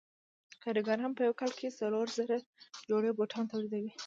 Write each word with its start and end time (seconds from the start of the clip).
کارګران 0.63 1.11
په 1.15 1.21
یو 1.27 1.33
کال 1.39 1.51
کې 1.59 1.75
څلور 1.79 2.07
زره 2.17 2.37
جوړې 2.89 3.09
بوټان 3.17 3.45
تولیدوي 3.51 3.91